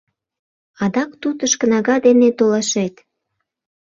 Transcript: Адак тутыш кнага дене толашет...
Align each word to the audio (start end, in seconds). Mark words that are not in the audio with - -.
Адак 0.83 1.11
тутыш 1.21 1.53
кнага 1.61 1.95
дене 2.05 2.29
толашет... 2.37 2.95